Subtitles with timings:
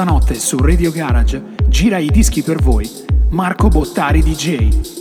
[0.00, 2.88] Questa notte su Radio Garage gira i dischi per voi
[3.28, 4.99] Marco Bottari DJ.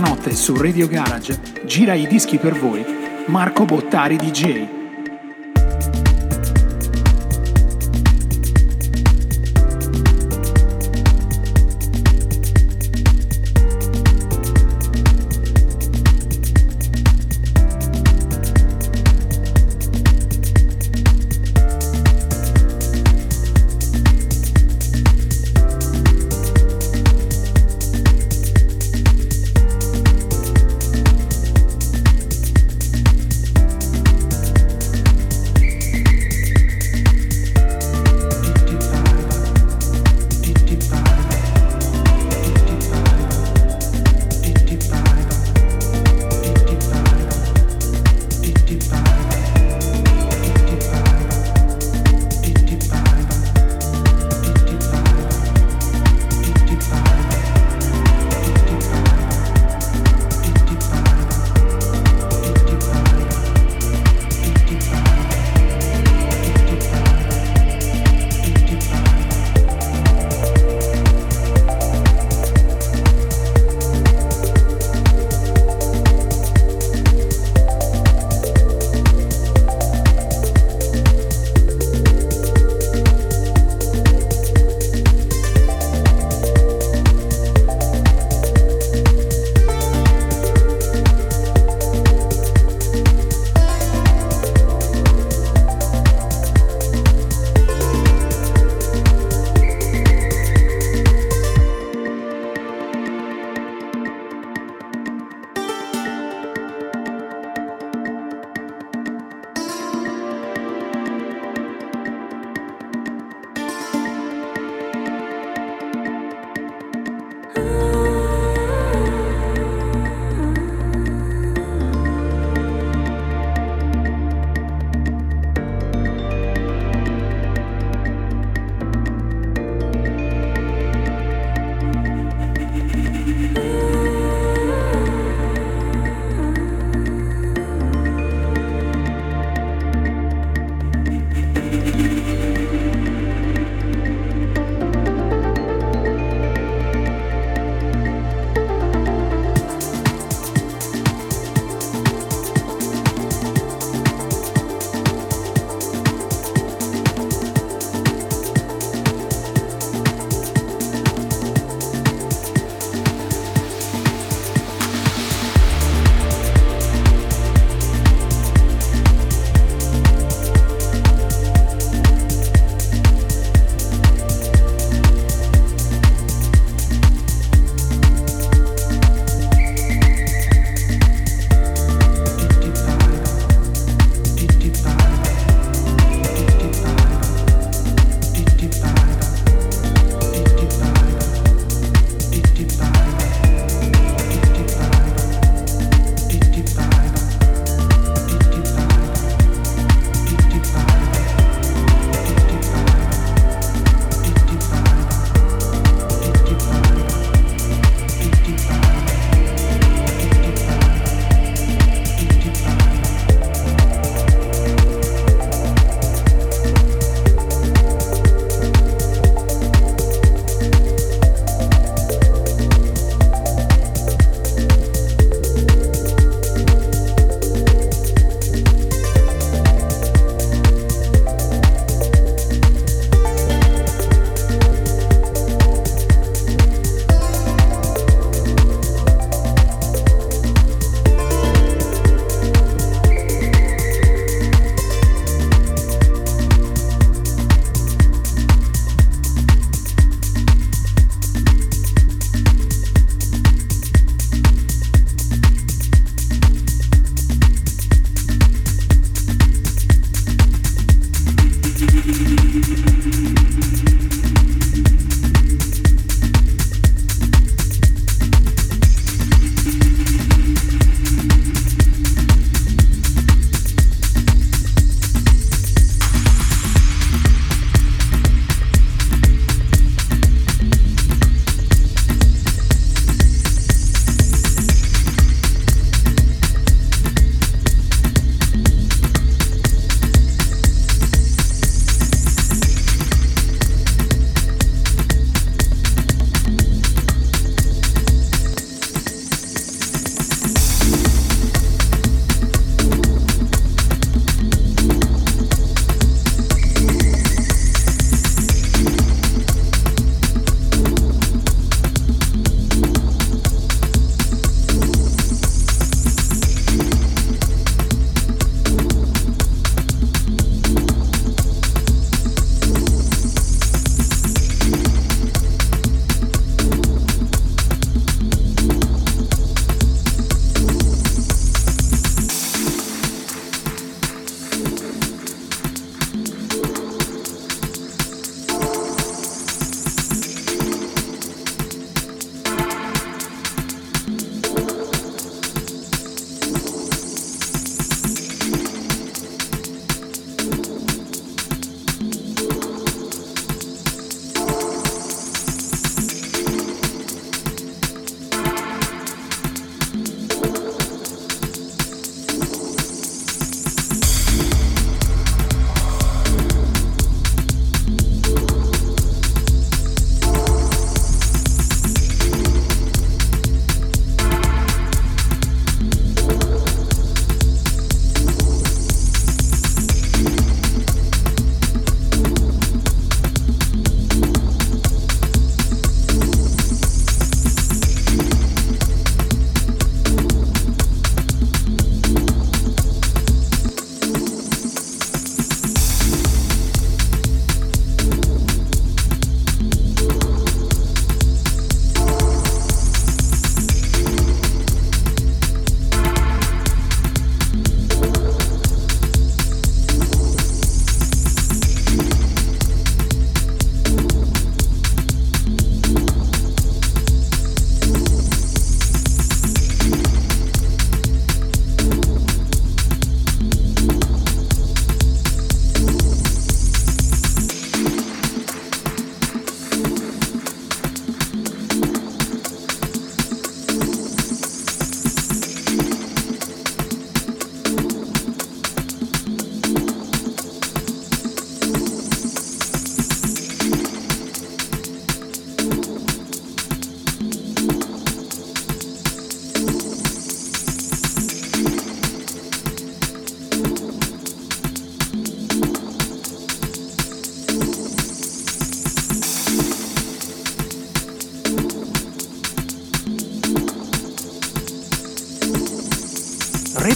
[0.00, 2.84] Notte su Radio Garage gira i dischi per voi
[3.26, 4.85] Marco Bottari DJ.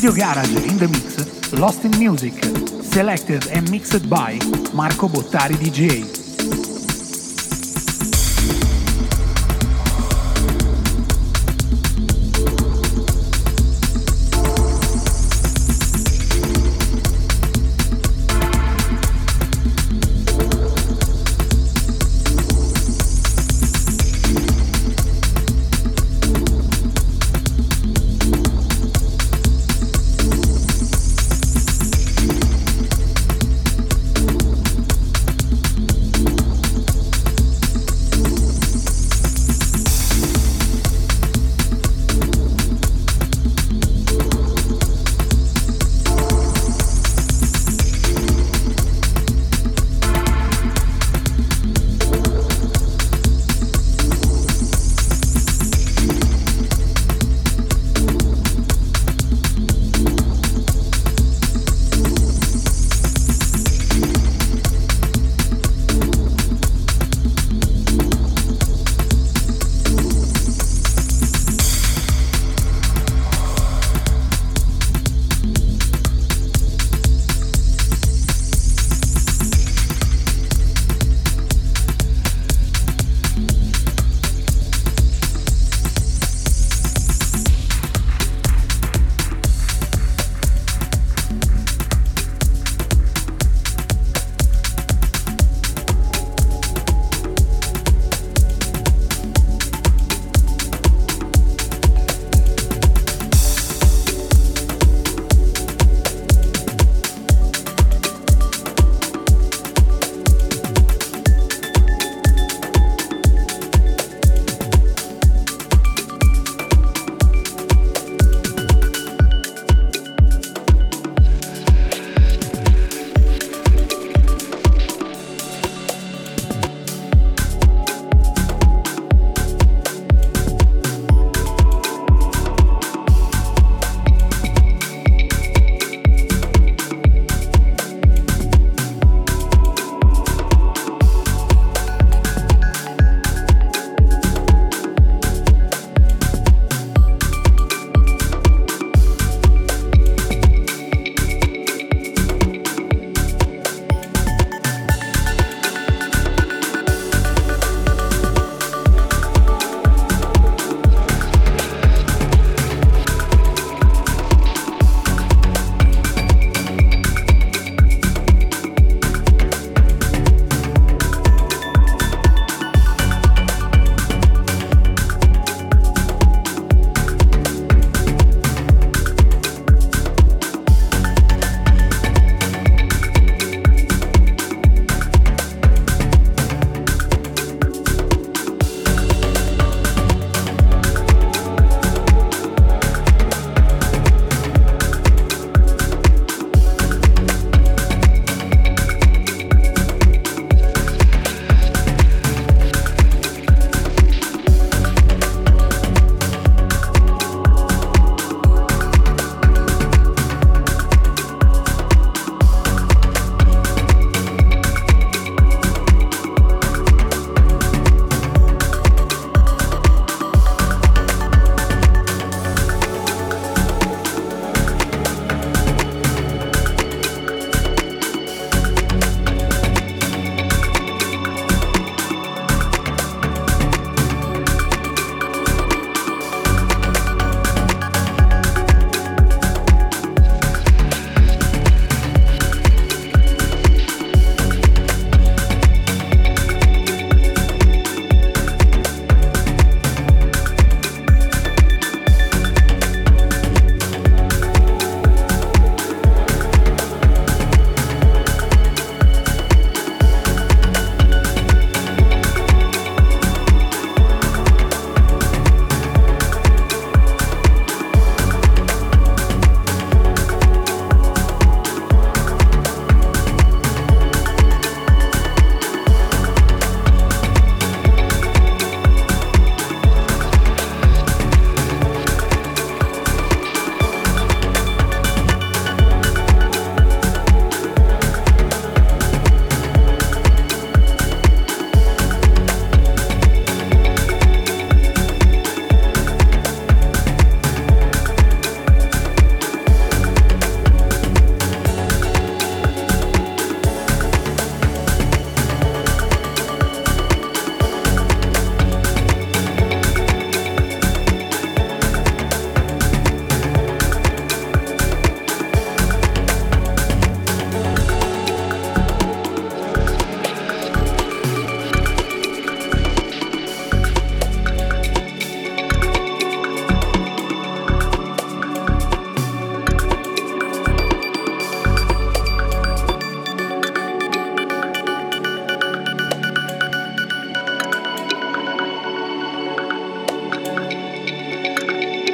[0.03, 2.33] Radio Garage in the Mix, Lost in Music,
[2.83, 4.39] selected and mixed by
[4.73, 6.20] Marco Bottari DJ.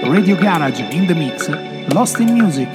[0.09, 1.49] Radio Garage in the Mix,
[1.92, 2.71] Lost in Music.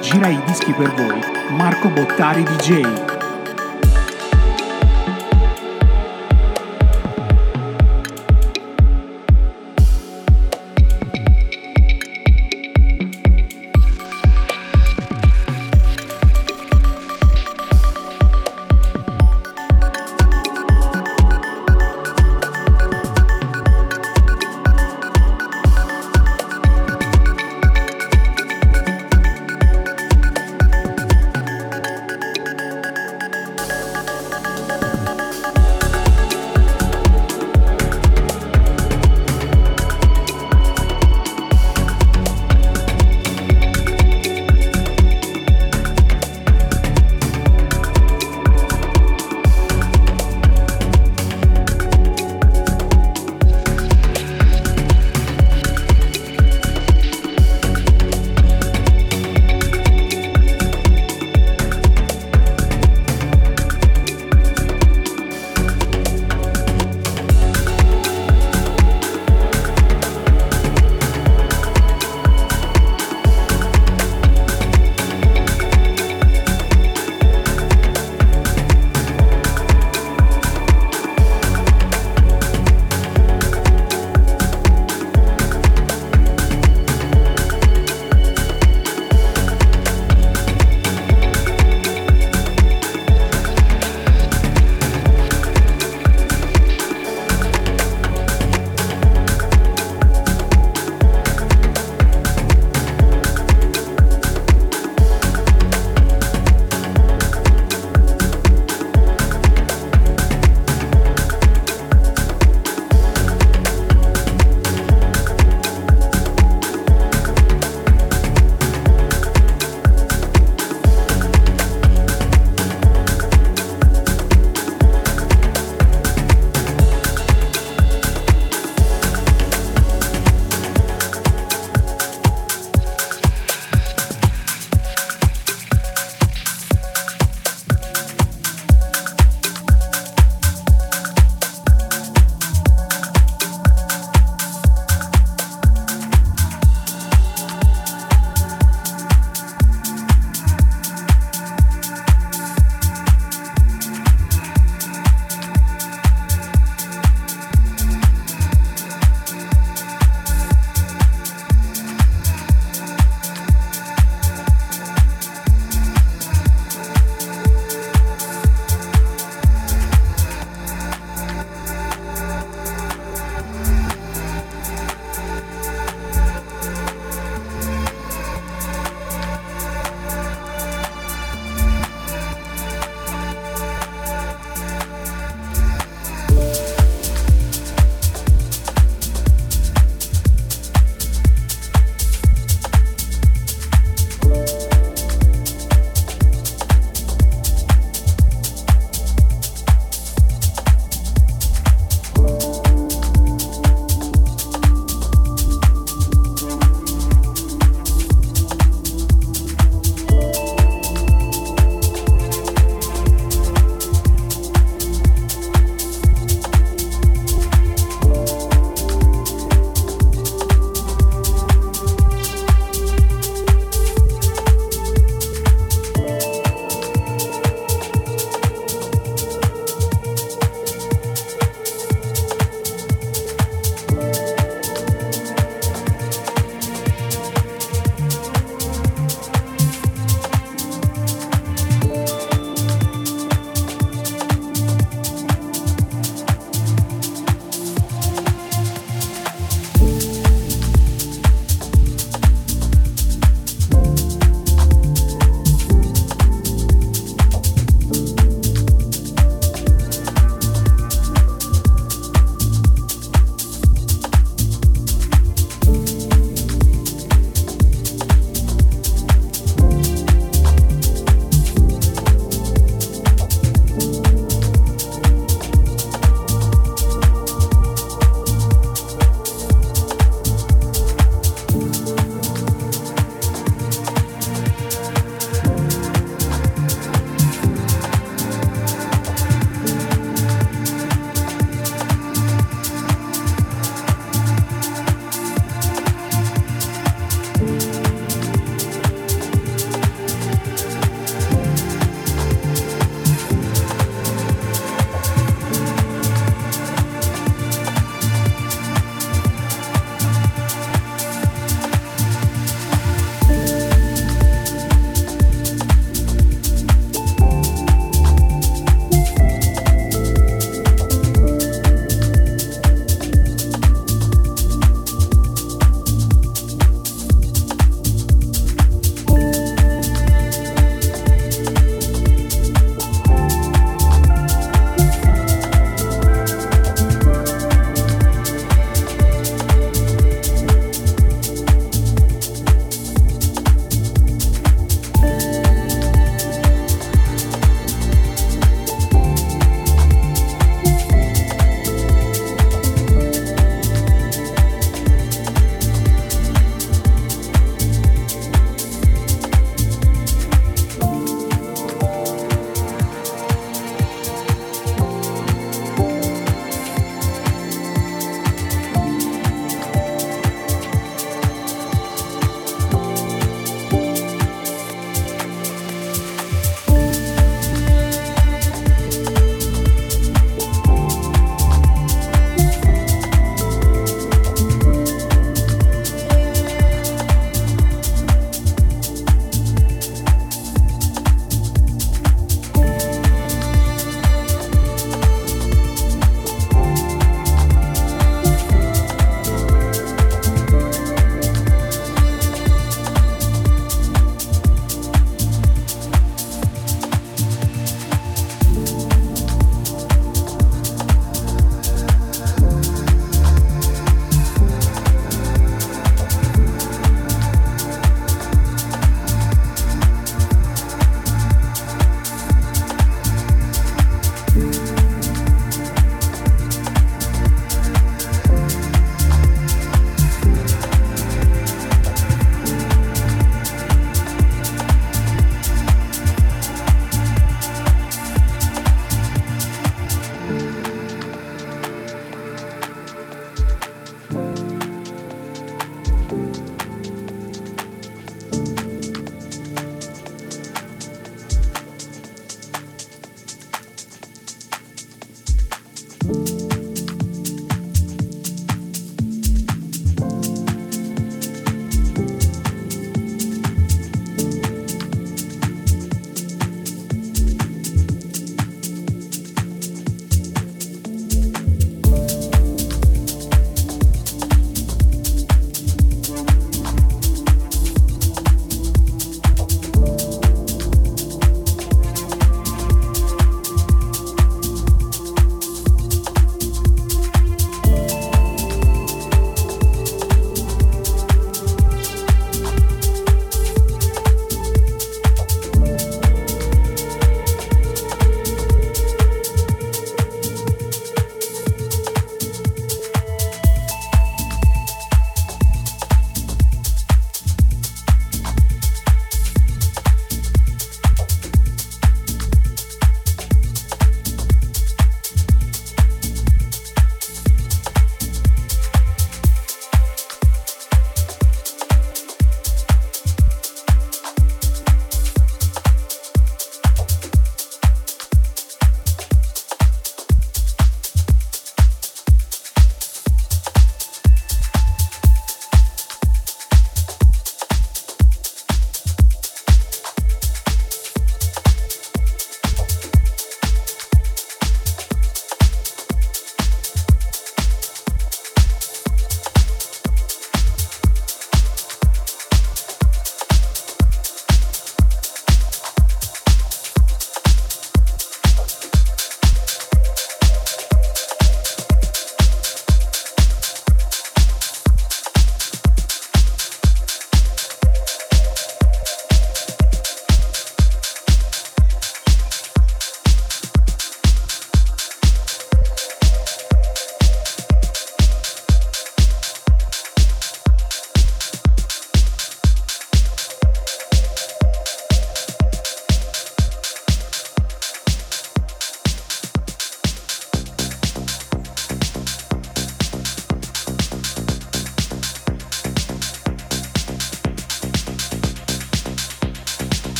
[0.00, 3.17] Gira i dischi per voi, Marco Bottari DJ.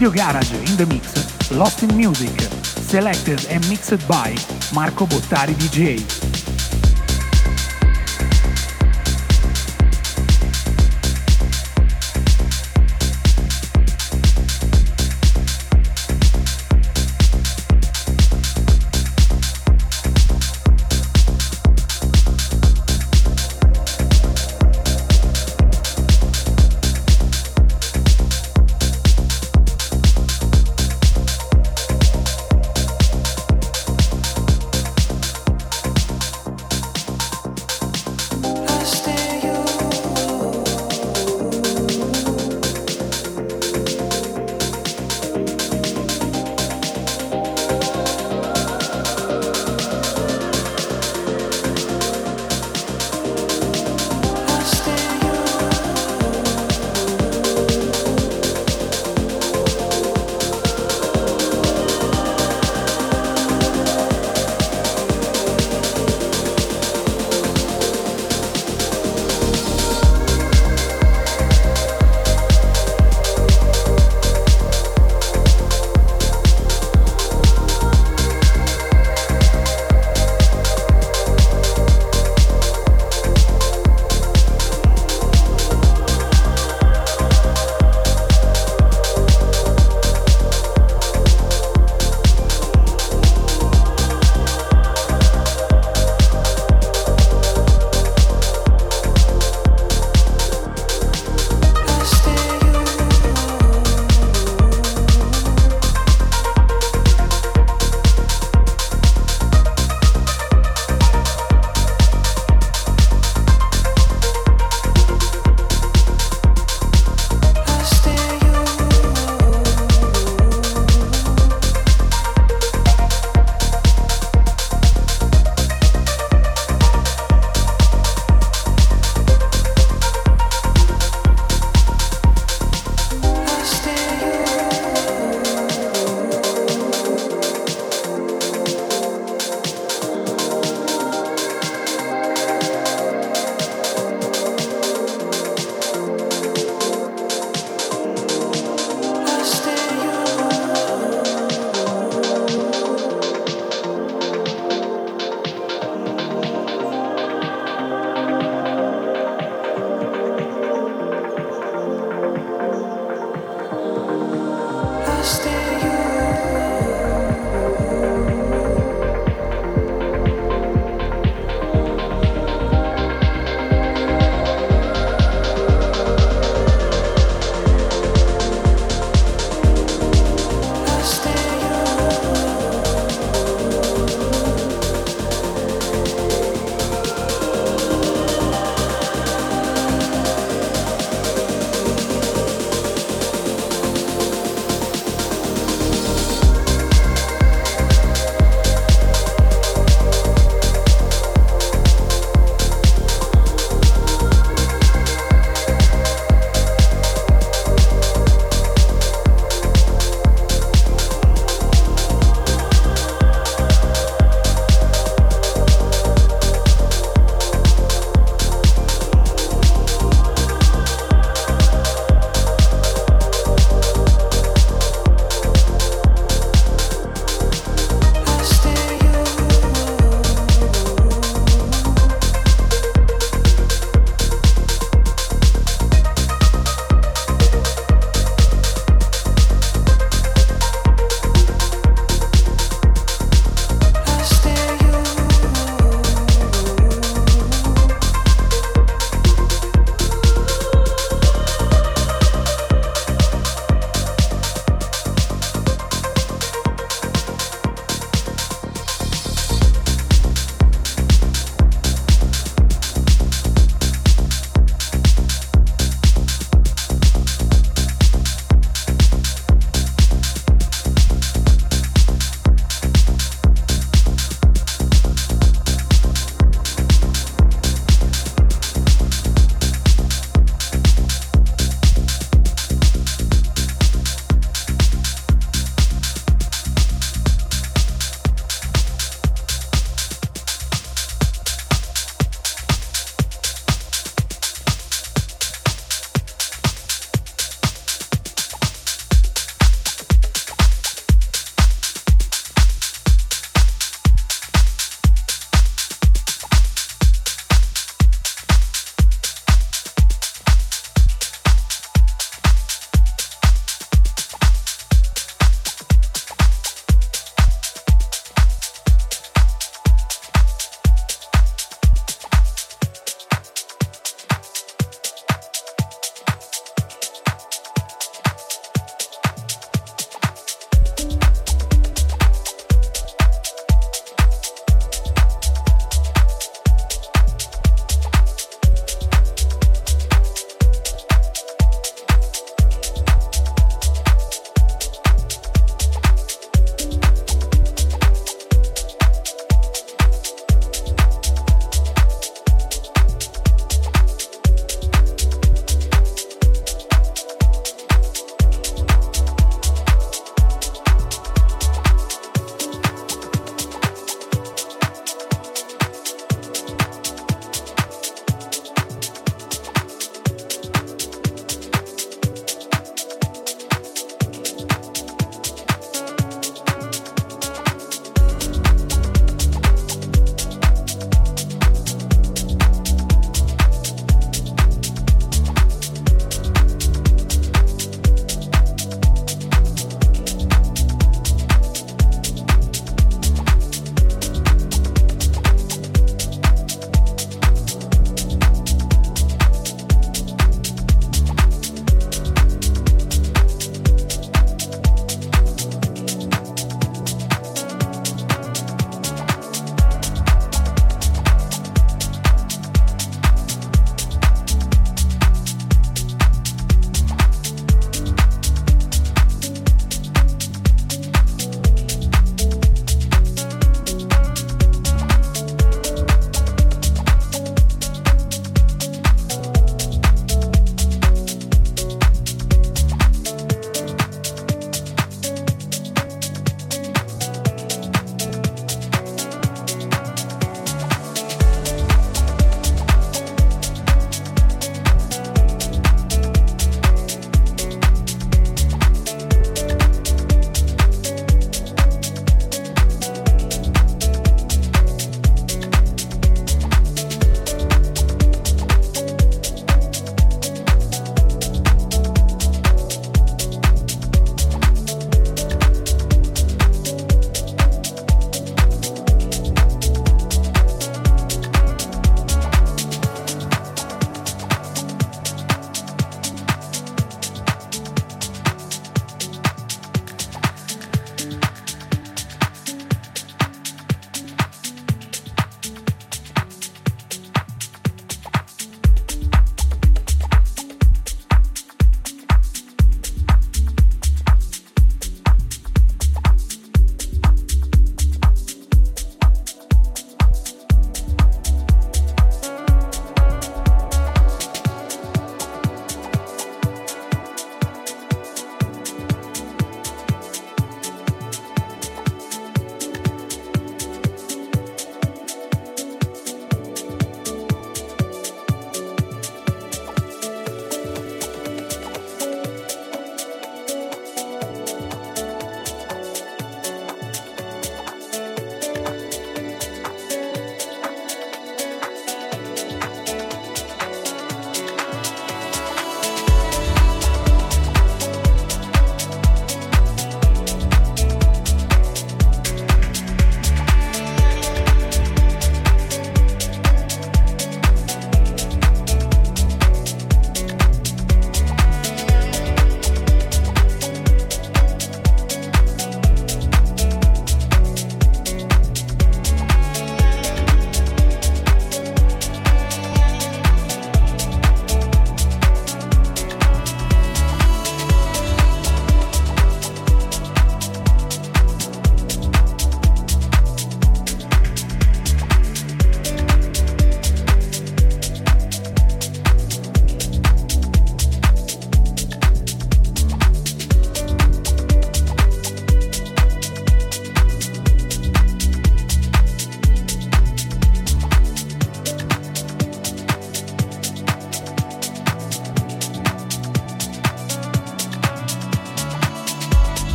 [0.00, 2.30] Radio Garage in the mix, Lost in Music,
[2.62, 4.32] selected and mixed by
[4.72, 6.17] Marco Bottari DJ.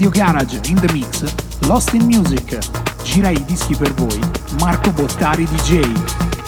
[0.00, 1.24] Radio Garage in the Mix,
[1.66, 2.58] Lost in Music.
[3.02, 4.18] Gira i dischi per voi,
[4.58, 6.39] Marco Bottari DJ.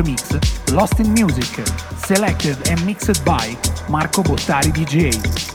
[0.00, 3.56] Garage in the mix, Lost in Music, selected and mixed by
[3.88, 5.49] Marco Bottari DJ.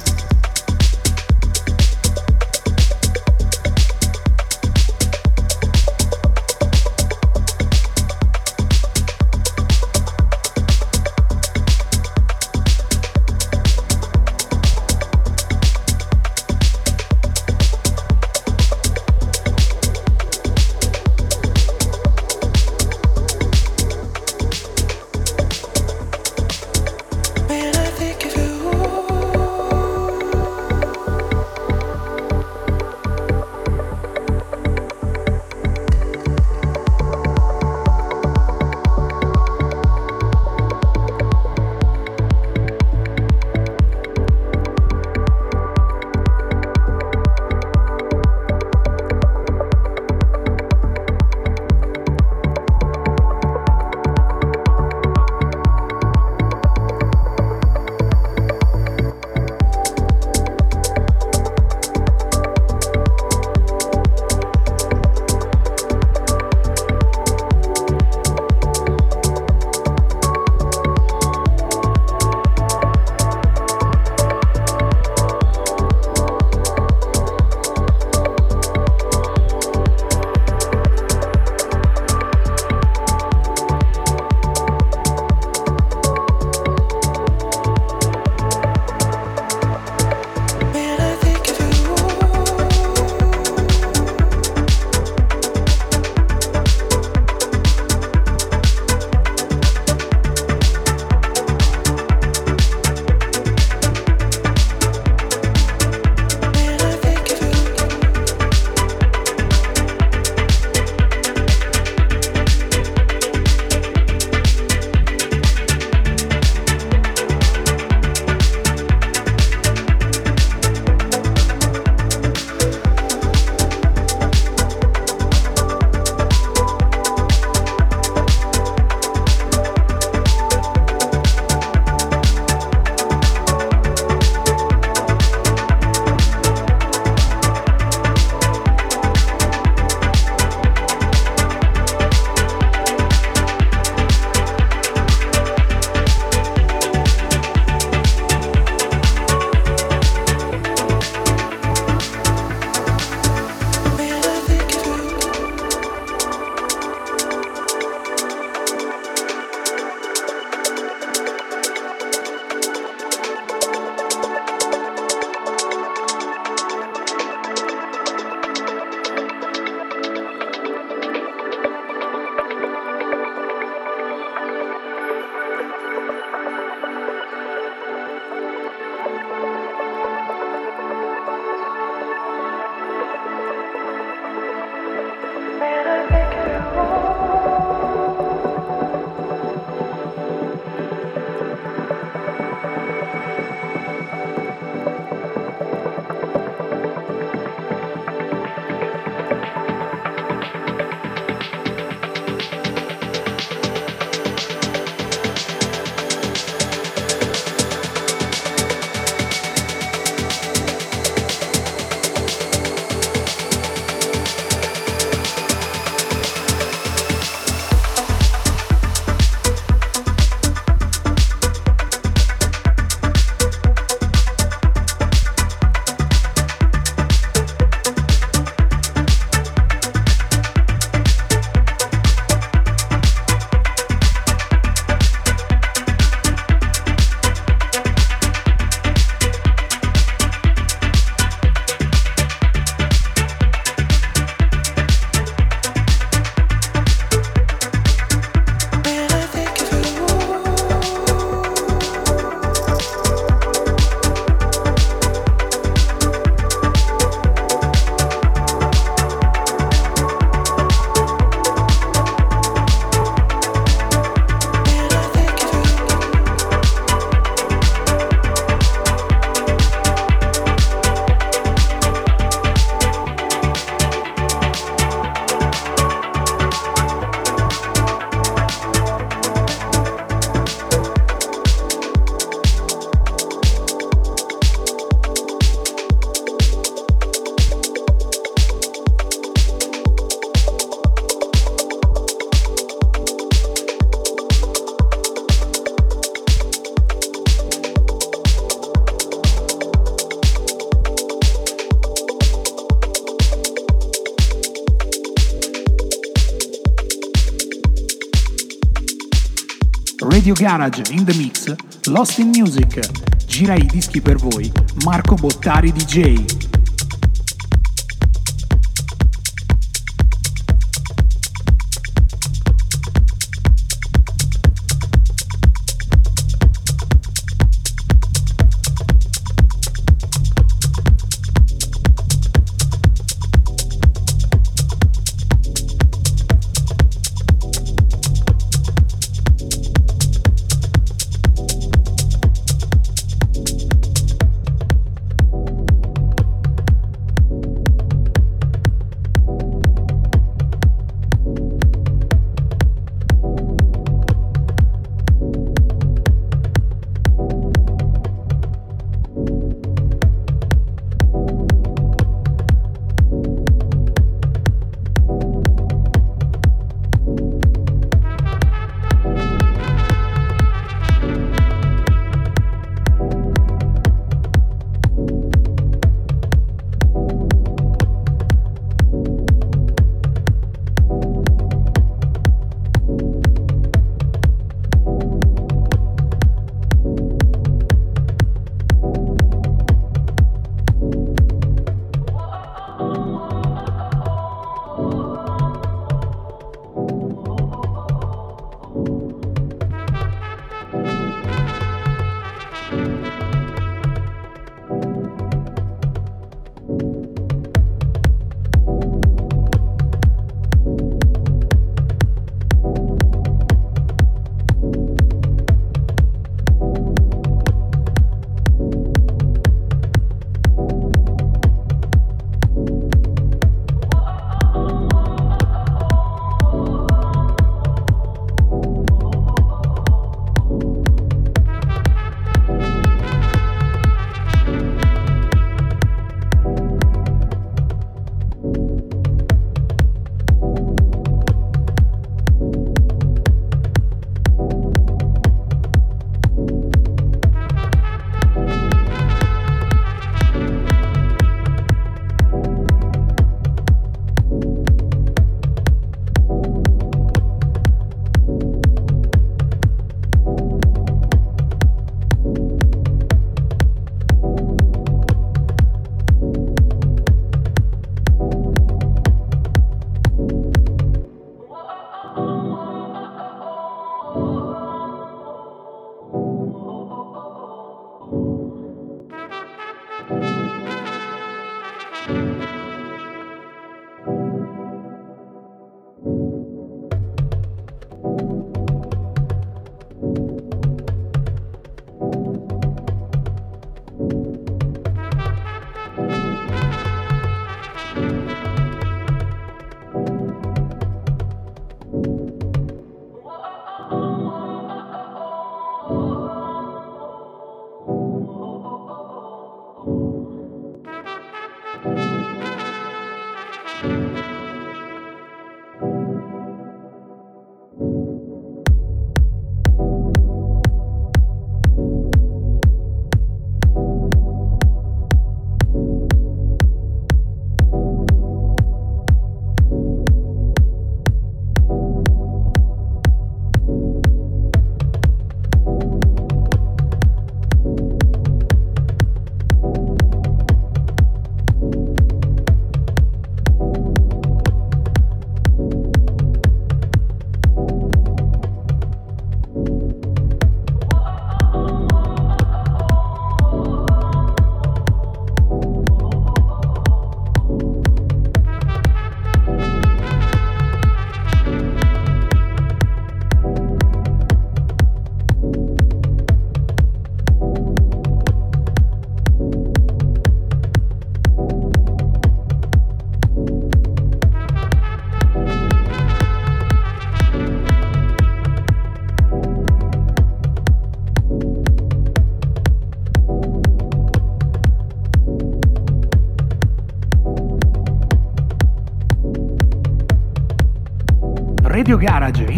[310.01, 311.53] Radio Garage in the Mix,
[311.87, 312.79] Lost in Music.
[313.25, 314.51] Gira i dischi per voi,
[314.83, 316.44] Marco Bottari DJ.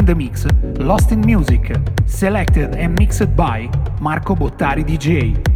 [0.08, 0.46] The Mix,
[0.80, 5.47] Lost in Music, selected and mixed by Marco Bottari DJ.